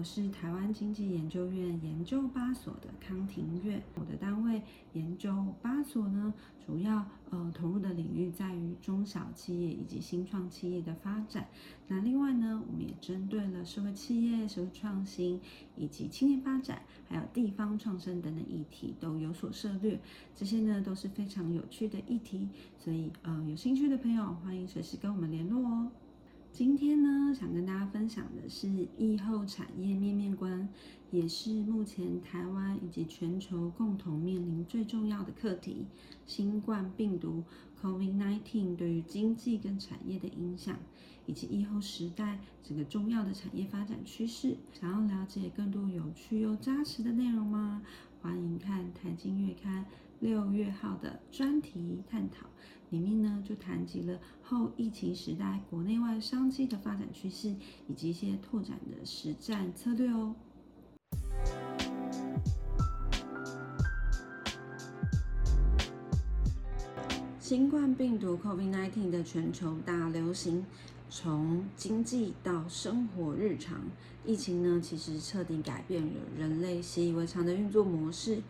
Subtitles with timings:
[0.00, 3.82] 我是台湾经济研究院研究八所的康庭月。
[3.96, 4.62] 我的单位
[4.94, 6.32] 研究八所呢，
[6.64, 11.48] 主要呃投入的领域在于中小企业以及新创企业的发展。
[11.86, 15.38] 那另外呢，我们也针对了社会企业、社会创新
[15.76, 20.00] 以及青年发展，还有地方创生等等议题都有所涉略。
[20.34, 22.48] 这些呢都是非常有趣的议题，
[22.78, 25.90] 所以呃有兴趣的朋友欢迎随时跟我们联络哦。
[26.52, 28.68] 今天呢，想跟大家分享的是
[28.98, 30.68] 疫后产业面面观，
[31.10, 35.86] 也是目前台湾以及全球共同面临最重要的课题——
[36.26, 37.44] 新冠病毒
[37.80, 40.76] （COVID-19） 对于经济跟产业的影响，
[41.24, 44.56] 以及疫后时代这个重要的产业发展趋势。
[44.72, 47.82] 想要了解更多有趣又扎实的内容吗？
[48.20, 49.84] 欢迎看《台经月刊》
[50.18, 52.46] 六月号的专题探讨。
[52.90, 57.54] 里面呢就谈及了后疫情时代国内外商机的发展趋势，
[57.88, 60.34] 以及一些拓展的实战策略哦。
[67.38, 70.64] 新冠病毒 COVID-19 的全球大流行，
[71.08, 73.80] 从经济到生活日常，
[74.24, 78.42] 疫情呢其实彻底改变了人类习以为常的运作模式。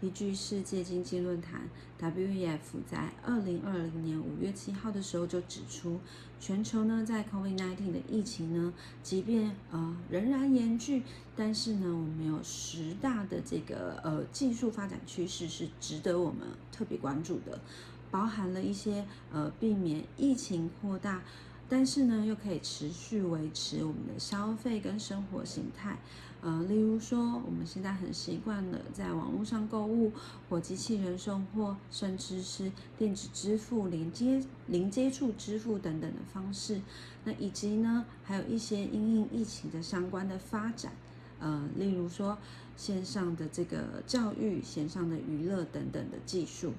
[0.00, 1.68] 依据世界经济论坛
[2.00, 5.98] （WEF） 在二零二零年五月七号的时候就指出，
[6.38, 11.02] 全球呢在 COVID-19 的疫情呢，即便呃仍然严峻，
[11.34, 17.60] 但是呢我们有十大的这个呃技术发展趋势是值得我们特别关注的，
[18.08, 21.22] 包含了一些呃避免疫情扩大。
[21.70, 25.98] 但是呢，又可以持续维持我们的消费跟生活形态，
[26.40, 30.12] 呃，例如说，我们现在很习惯了在网络上购物，
[30.48, 36.80] 或机器人送货，甚至是电子支付、连接零接触支付等等的方式。
[37.24, 40.92] 那以及呢，还有一些因应疫情的相关的发展，
[41.40, 42.38] 呃，例如说
[42.76, 46.72] 线上的这个教育、线上的娱乐等等的技术。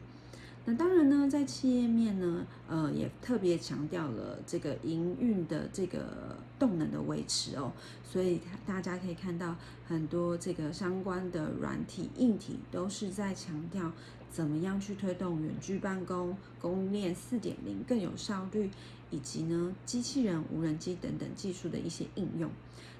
[0.66, 7.72] 那当然呢，在企业面呢，呃，也特别强调了这个营运的这个动能的维持哦，
[8.03, 9.56] 所以大家可以看到
[9.88, 13.92] 很多这个相关的软体、硬体都是在强调
[14.31, 18.69] 怎么样去推动远距办公、供应链四点零更有效率，
[19.09, 22.50] 以及呢，机器人、无人机等等技术的一些应用。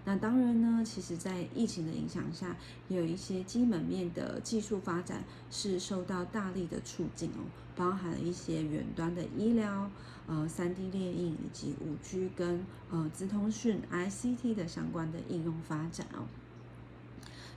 [0.06, 2.56] 那当然呢，其实，在疫情的影响下，
[2.88, 9.92] 也有一些基本面的技术发展是受到大力的促进哦，包含了一些远端的医疗、
[10.26, 16.26] 呃三 D 列印以及五 G 跟呃资通讯 ICT 的相关的应用发展哦。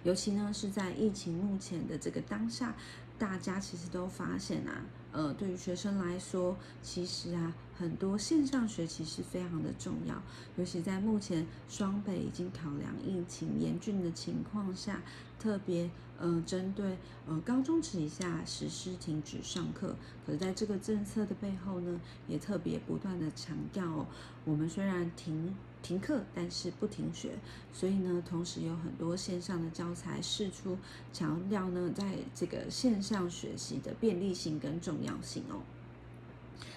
[0.02, 2.74] 尤其呢，是在疫情目前的这个当下，
[3.22, 4.82] 大家其实都发现啊。
[5.12, 10.20] 呃，对于学生来说，其实啊，很多线上学习是非常的重要，
[10.56, 15.00] 尤其在目前双北已经考量疫情严峻的情况下，
[15.38, 15.88] 特别
[16.18, 19.94] 呃针对呃高中职以下实施停止上课。
[20.26, 24.04] 可是在这个政策的背后呢，也特别不断的强调，
[24.44, 25.54] 我们虽然停。
[25.82, 27.32] 停课，但是不停学，
[27.72, 30.78] 所以呢，同时有很多线上的教材释出，
[31.12, 35.60] 强调呢，在这个线上学习的便利性跟重要性哦。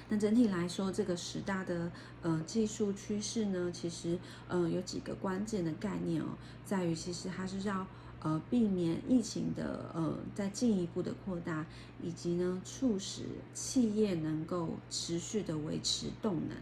[0.10, 7.88] 那整体来说，这个十大的呃技术趋势呢，其实呃有几个关键的概念哦，在于其实它是要。
[8.26, 11.64] 呃，避免疫情的呃再进一步的扩大，
[12.02, 13.22] 以及呢，促使
[13.54, 16.58] 企业能够持续的维持动能。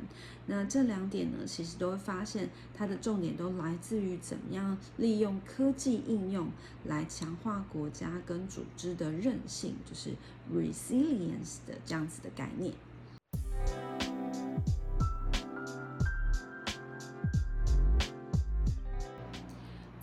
[0.46, 6.50] 那这两点呢，其实都会发现它的重点都来自于怎么样利用科技应用
[6.84, 10.09] 来强化国家跟组织的韧性，就是
[10.53, 12.74] resilience 的这样子的概念。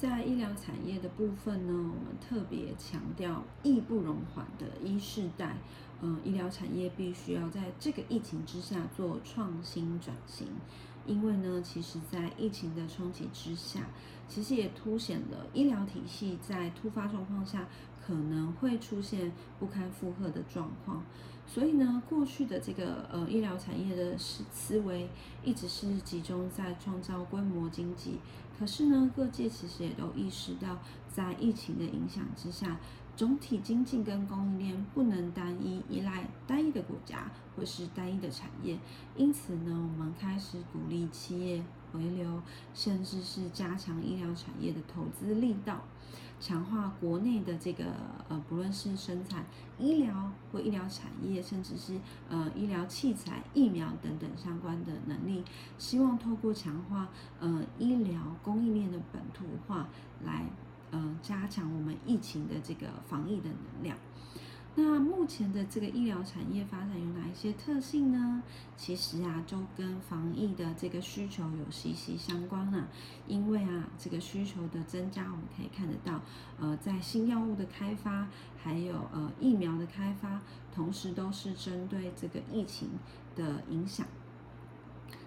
[0.00, 5.58] 在医疗产业的部分呢，我们特别强调义不容缓的医世代，
[6.00, 10.46] 嗯，医疗产业必须要在这个疫情之下做创新转型，
[11.04, 13.80] 因为呢，其实，在疫情的冲击之下，
[14.26, 17.68] 其实也凸显了医疗体系在突发状况下
[18.10, 19.30] 可能会出现
[19.60, 21.00] 不堪负荷的状况。
[21.46, 25.08] 所以呢，过去的这个呃医疗产业的思思维
[25.44, 28.18] 一直是集中在创造规模经济。
[28.58, 30.78] 可是呢，各界其实也都意识到，
[31.08, 32.78] 在疫情的影响之下，
[33.16, 38.78] 总体经济跟供应链不能单一依赖单一的国家或是单一的产业。
[39.16, 42.42] 因此呢，我们开始鼓励企业回流，
[42.74, 45.82] 甚至是加强医疗产业的投资力道。
[46.42, 47.84] 强化国内的这个
[48.26, 49.44] 呃，不论是生产
[49.78, 52.00] 医疗或医疗产业，甚至是
[52.30, 55.44] 呃医疗器材、疫苗等等相关的能力，
[55.76, 57.10] 希望透过强化
[57.40, 59.86] 呃医疗供应链的本土化，
[60.24, 60.46] 来
[60.90, 63.98] 呃加强我们疫情的这个防疫的能量。
[64.76, 68.42] 那目前的这个医疗产业发展有哪一些特性呢？
[68.76, 72.88] 其实啊，就跟防疫的这个需求有息息相关啊。
[73.26, 76.22] 因为啊，这个需求的增加，我们可以看得到，
[76.58, 80.40] 呃，在新药物的开发，还有呃疫苗的开发，
[80.72, 82.90] 同时都是针对这个疫情
[83.34, 84.06] 的影响。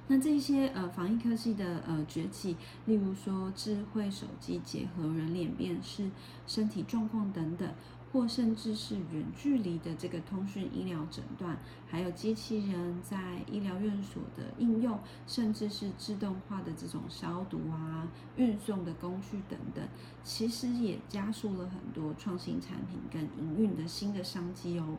[0.08, 2.56] 那这些呃防疫科技的呃崛起，
[2.86, 6.10] 例如说智慧手机结合人脸辨识、
[6.48, 7.70] 身体状况等等。
[8.14, 11.58] 或甚至是远距离的这个通讯医疗诊断，
[11.90, 19.84] 还有机器人在医疗院所的应用，甚至是自动化的这种消毒啊、运送的工具等等，
[20.24, 24.98] 其实也加速了很多创新产品跟营运的新的商机哦。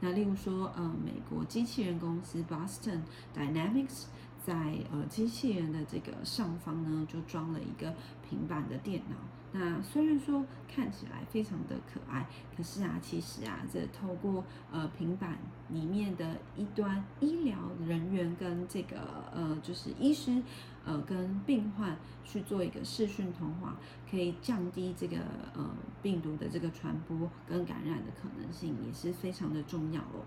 [0.00, 3.02] 那例如说，呃，美国机器人公司 Boston
[3.36, 4.06] Dynamics
[4.44, 4.54] 在
[4.90, 7.94] 呃机器人的这个上方呢，就装了一个
[8.28, 9.16] 平板的电脑。
[9.54, 18.96] 那虽然说看起来非常的可爱，可是啊，其实啊，这透过呃平板里面的一端医疗人员跟这个
[19.30, 20.42] 呃就是医师
[20.86, 21.94] 呃跟病患
[22.24, 23.76] 去做一个视讯通话，
[24.10, 25.18] 可以降低这个
[25.54, 25.70] 呃
[26.02, 30.24] 病毒的这个传播跟感染的可能性，也是非常的重要哦。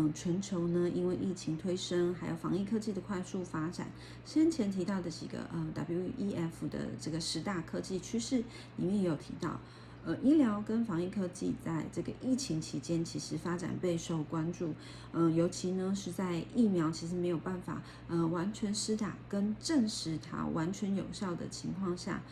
[0.00, 3.86] 嗯，全球呢，因为疫情推升，还有防疫科技的快速发展，
[4.24, 8.38] 先前提到的几个呃 WEF 的这个十大科技趋势
[8.78, 9.60] 里面也有提到，
[10.06, 14.72] 呃，医疗跟防疫科技在这个疫情期间其实发展备受关注，
[15.12, 22.22] 嗯，尤其呢是在疫苗其实没有办法呃完全施打跟证实它完全有效的情况下，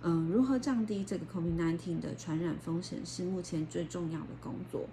[0.00, 4.88] 嗯，如何降低这个 COVID-19 的传染风险是目前最重要的工作。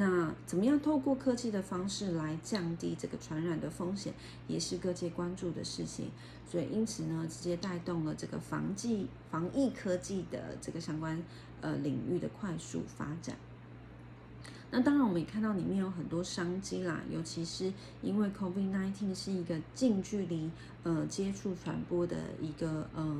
[0.00, 4.14] 那怎么样透过科技的方式来降低这个传染的风险，
[4.46, 6.12] 也是各界关注的事情。
[6.48, 11.20] 所以因此呢，直接带动了这个防疫防疫科技的这个相关
[11.60, 13.36] 呃领域的快速发展。
[14.70, 20.48] 那当然我们也看到里面有很多商机啦，尤其是因为 COVID-19 是一个近距离
[20.84, 23.18] 呃接触传播的一个呃。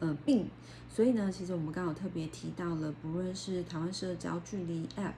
[0.00, 0.48] 呃，病，
[0.88, 5.12] 所以呢，其实我们刚好特别提到了，不论是台湾社交距离 App，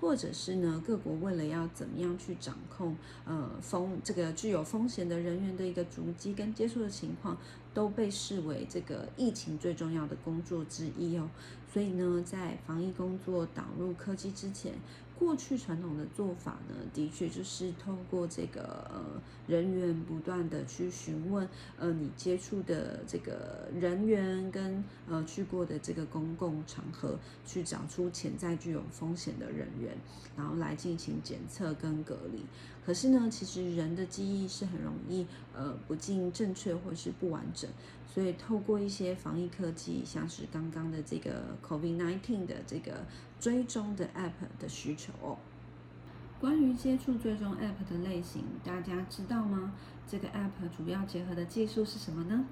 [0.00, 7.36] 或者是呢各国为了要怎么样去掌控呃风这个具有风险的人员的一个足迹跟接触的情况，
[7.74, 11.28] 都被视为这个疫情最重要的工作之一哦。
[11.70, 14.72] 所以呢，在防疫工作导入科技之前，
[15.18, 18.62] 过去传统的做法呢，的确就是透过这个
[18.92, 29.96] 呃人员不断的去询问，呃你接触的这个人员跟呃去过的这个公共场合，去找出潜在具有风险的人员，
[30.36, 32.44] 然后来进行检测跟隔离。
[32.84, 37.70] 可是呢，其实人的记忆是很容易呃不尽正确或是不完整，
[38.14, 42.92] 所以透过一些防疫科技，像是刚刚的这个 COVID-19 的这个。
[43.40, 45.36] 追踪的 App 的需求哦。
[46.40, 49.74] 关于接触追踪 App 的类型，大家知道吗？
[50.08, 52.46] 这个 App 主要结合的技术是什么呢？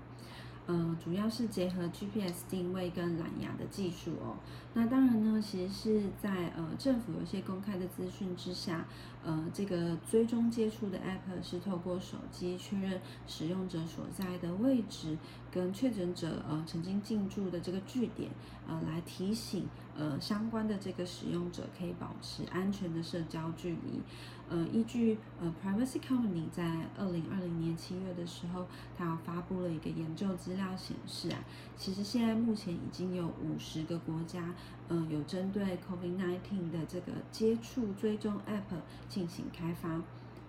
[0.67, 4.37] 呃，主要是结合 GPS 定位跟蓝牙的技术哦。
[4.75, 8.85] 那当然呢，其实是在呃政府有些公开的资讯之下，
[9.25, 15.17] 呃，这个追踪接触的 App 是透过手机确认使用者所在的位置
[15.51, 18.31] 跟确诊者呃曾经进驻的这个据点，
[18.67, 24.01] 呃，来提醒呃相关的这个使用者可以保持安全的社交距离。
[24.49, 26.63] 呃，依据呃 Privacy Company 在
[26.99, 28.67] 二零二零年七月的时候，
[28.99, 31.39] 它发布了一个研究资料显示啊，
[31.75, 34.53] 其实现在目前已经有五十个国家，
[34.89, 38.77] 呃，有针对 COVID-19 的这个接触追踪 App
[39.13, 40.01] 进行开发，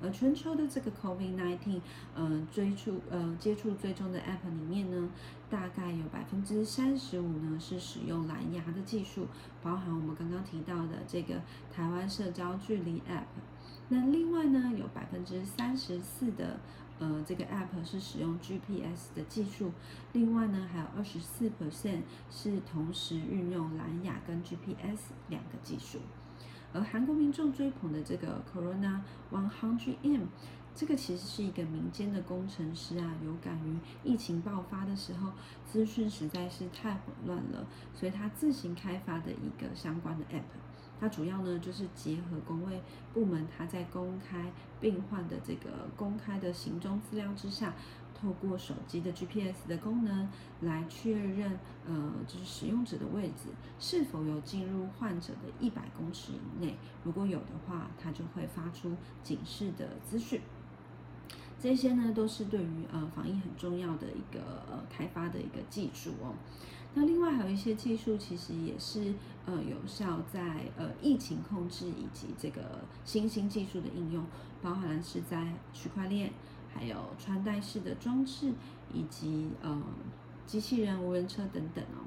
[0.01, 1.82] 而全球的这个 COVID-19
[2.15, 5.10] 呃追触呃接触追踪的 App 里面呢，
[5.50, 9.27] 大概有百分之三十五呢是使用蓝牙的技术，
[9.62, 11.41] 包含我们刚刚提到的这个
[11.75, 13.25] 台湾社交距离 App。
[13.89, 16.58] 那另外呢，有百分之三十四的
[17.00, 19.74] 呃这个 app 是使用 GPS 的技术，
[20.13, 26.00] 另外呢还有二十四 percent 是同时运用蓝牙跟 GPS 两个技术。
[26.74, 29.00] 而韩国民众追捧的这个 Corona
[29.32, 30.24] One Hundred M，
[30.75, 35.32] 这个其实是一个民间的工程师啊，有感于疫情爆发的时候，
[35.65, 40.42] 资讯实在是太混乱了，所以他自行开发的一个相关的 app。
[41.00, 42.82] 它主要呢就是结合工卫
[43.13, 47.74] 部门，他在公开病患的这个公开的行踪资料之下，
[48.24, 50.30] 透过手机的 GPS 的功能
[50.62, 56.77] 来确认，呃，就是使用者的位置是否有进入患者的一百公尺以内。
[57.03, 60.39] 如果有的话，它就会发出警示的资讯。
[61.60, 66.34] 这些呢，都是对于呃防疫很重要的一个呃开发的一个技术哦。
[66.94, 69.13] 那另外还有一些技术，其实也是
[69.46, 74.24] 呃有效在呃疫情控制以及这个新兴技术的应用，
[74.62, 76.32] 包含是在区块链。
[76.74, 78.53] 还有穿戴式的装置，
[78.94, 79.82] 以及呃
[80.46, 82.03] 机器人、无人车等等哦。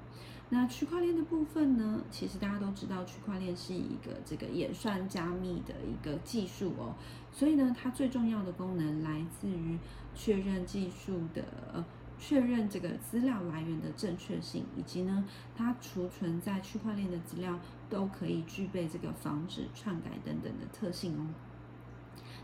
[0.49, 2.01] 那区块链的部分呢？
[2.09, 6.95] 其实大家都知道，区块链是一个这个演算加密的一个技术哦。
[7.33, 9.77] 所以呢，它最重要的功能来自于
[10.15, 11.43] 确认技术的
[11.75, 11.85] 呃
[12.19, 15.25] 确认这个资料来源的正确性，以及呢
[15.57, 17.59] 它储存在区块链的资料
[17.91, 21.27] 都可以具备这个防止篡改等等的特性哦。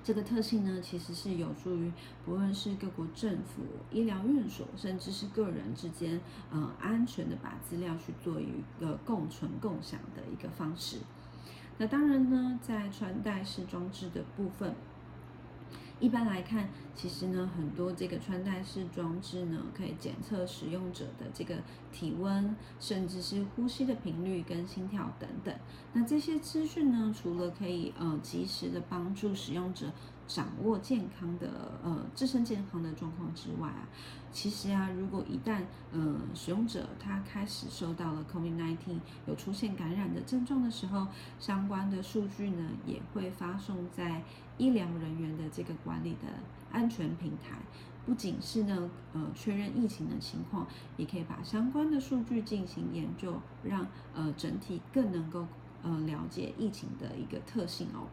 [0.04, 1.92] 这个特性呢，其实是有助于
[2.24, 10.98] 不论是各国政府、医疗院所，甚至是个人之间，呃，安全的把资料去做一个共存共享的一个方式。
[11.78, 14.74] 那当然呢，在穿戴式装置的部分。
[16.02, 21.54] 一般来看，其实呢，很多这个穿戴式装置呢，可以检测使用者的这个
[21.92, 25.54] 体温，甚至是呼吸的频率跟心跳等等。
[25.92, 29.86] 那这些资讯呢，除了可以呃及时的帮助使用者。
[30.28, 33.86] 掌握健康的呃自身健康的状况之外啊，
[34.32, 38.76] 其实啊，如果一旦呃使用者他开始受到了 COVID-19
[39.26, 41.06] 有出现感染的症状的时候，
[41.38, 44.22] 相关的数据呢也会发送在
[44.62, 46.28] 医疗人员的这个管理的
[46.70, 47.58] 安全平台，
[48.06, 55.48] 不仅是呢呃确认疫情的情况，也可以把相关的数据进行研究，让呃整体更能够
[55.82, 58.06] 呃了解疫情的一个特性哦。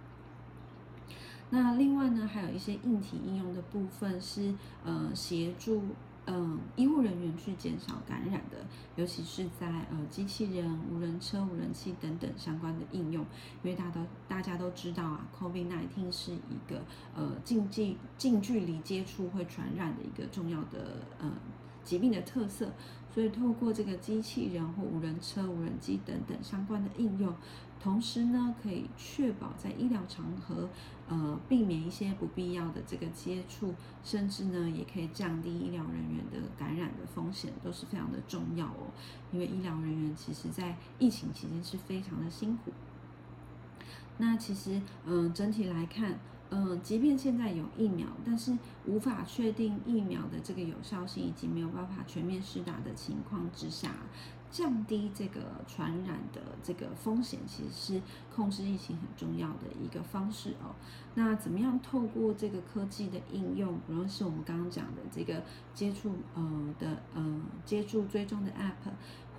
[1.52, 5.84] 那另外呢，还有一些硬体应用的部分是呃协助
[6.32, 8.58] 嗯医护人员去减少感染的，
[8.96, 13.26] 尤其是在呃机器人、无人车、无人机等等相关的应用，
[13.64, 16.82] 因为大家都大家都知道啊，COVID-19 是一个
[17.16, 21.32] 呃近距近距离接触会传染的一个重要的呃
[21.84, 22.72] 疾病的特色，
[23.14, 27.34] 所以透过这个机器人或无人车、无人机等等相关的应用。
[27.82, 30.68] 同时呢，可以确保在医疗场合，
[31.08, 33.74] 呃，避免一些不必要的这个接触，
[34.04, 38.92] 甚至呢，也可以降低医疗人员的感染的风险，都是非常的重要哦。
[39.32, 42.74] 因为医疗人员其实在疫情期间是非常的辛苦。
[44.18, 53.92] 那其实，嗯，整体来看，嗯，即便现在有疫苗，但是无法确定疫苗的这个有效性，以及没有办法全面施打的情况之下。
[54.52, 58.02] 降低这个传染的这个风险，其实是
[58.36, 60.74] 控制疫情很重要的一个方式哦。
[61.14, 65.44] 那怎么样透过这个科技的应用，无论是我们刚刚讲的这个
[65.76, 68.90] 接触呃的呃接触追踪的 App。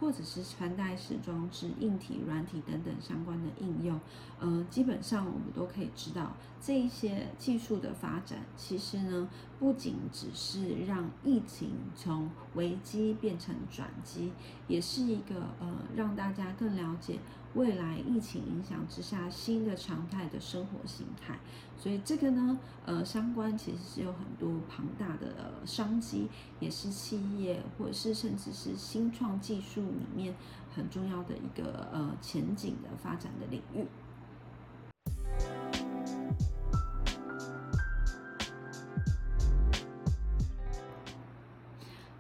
[0.01, 4.01] 或者是穿戴式装置、硬体、软体等等相关的应用，
[4.41, 9.29] 呃，基本上我们都可以知道，这一些技术的发展，其实呢，
[9.59, 14.33] 不仅只是让疫情从危机变成转机，
[14.67, 17.19] 也是一个呃，让大家更了解。
[17.55, 21.39] 未来疫情影响之下，新的常态的生活形态，
[21.77, 26.29] 所以这个呢，呃，相关其实是有很多庞大的商机，
[26.61, 30.35] 也是企业或者是甚至是新创技术里面
[30.75, 33.85] 很重要的一个呃前景的发展的领域。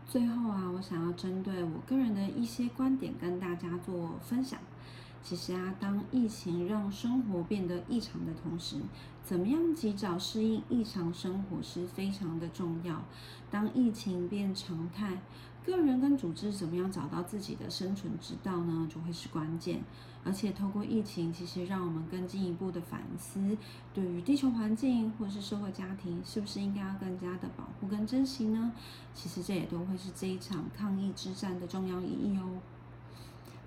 [0.08, 4.58] 最后啊，我想要针对我个人的一些观点跟大家做分享。
[5.30, 8.78] 其实啊，当疫情让生活变得异常的同时，
[9.22, 13.04] 怎么样及早适应异常生活是非常的重要。
[13.48, 15.22] 当疫情变常态，
[15.64, 18.88] 个人跟组织怎么样找到自己的生存之道呢？
[18.92, 19.84] 就会是关键。
[20.24, 23.56] 而且透过疫情，其实让我们更进一步的反思，
[23.94, 28.72] 对于地球环境或是社会家庭，是不是应该要更加的保护跟珍惜呢？
[29.14, 32.58] 其实这也都会是这一场抗疫之战的重要意义哦。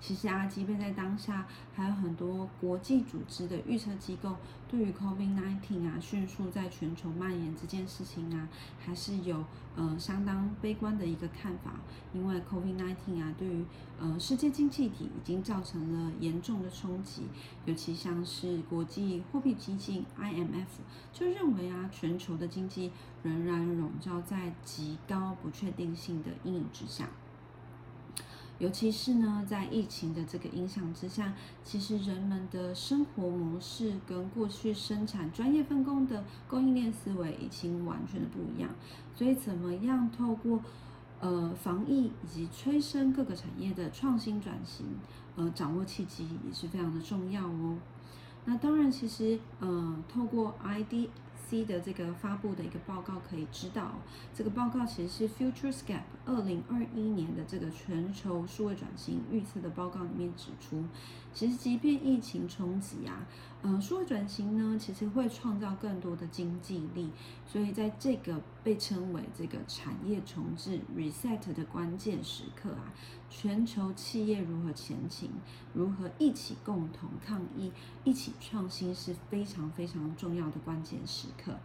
[0.06, 4.36] 其实啊，即便在当下，还有很多国际组织的预测机构
[4.68, 8.46] 对于 COVID-19 啊迅速在全球蔓延这件事情啊，
[8.78, 9.42] 还是有
[9.74, 11.80] 呃相当悲观的一个看法。
[12.12, 13.64] 因为 COVID-19 啊，对于
[13.98, 17.22] 呃世界经济体已经造成了严重的冲击，
[17.64, 20.66] 尤其像是国际货币基金 IMF
[21.14, 22.92] 就认为啊，全球的经济
[23.22, 27.08] 仍然笼罩在极高不确定性的阴影之下。
[28.58, 31.34] 尤其是呢，在疫情的这个影响之下，
[31.64, 38.70] 其实人们的生活模式跟过去生产专业分工的供应链思维已经完全的不一样。
[39.16, 40.60] 所以，怎么样透过
[41.20, 44.86] 呃防疫以及催生各个产业的创新转型，
[45.36, 47.76] 呃，掌握契机也是非常的重要哦。
[48.44, 51.08] 那当然，其实呃，透过 ID。
[51.62, 53.92] 的这个发布的一个报告可以知道，
[54.34, 60.82] 这个报告其实是 FutureScape 二零二一年的这个全球数位转型预测的报告里面指出，
[61.34, 63.26] 其实即便疫情冲击啊，
[63.62, 67.10] 嗯，数位转型呢，其实会创造更多的经济力，
[67.44, 72.94] 所以在这个被称为这个产业重置 Reset 的关键时刻啊，
[73.28, 75.30] 全球企业如何前行，
[75.72, 77.72] 如何一起共同抗疫，
[78.04, 81.28] 一起创新是非常非常重要的关键时。
[81.36, 81.58] 刻。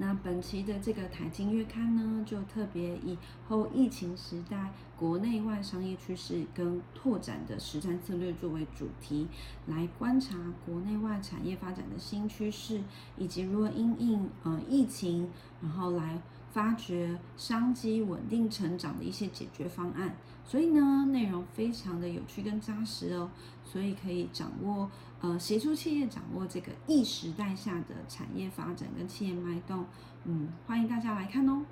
[0.00, 9.26] 那本期的这个台经月刊呢，就特别以后疫情时代国内外商业趋势跟拓展的实战策略作为主题，
[9.66, 12.80] 来观察国内外产业发展的新趋势，
[13.16, 16.22] 以及如何因应呃疫情，然后来
[16.58, 20.16] 发掘商机稳定成长的一些解决方案。
[20.44, 23.30] 所以呢，内容非常的有趣跟扎实哦，
[23.64, 24.90] 所以可以掌握。
[25.20, 29.84] 呃，协助企业掌握这个 E 时代下的产业发展跟企业脉动，
[30.24, 31.64] 嗯，欢迎大家来看哦。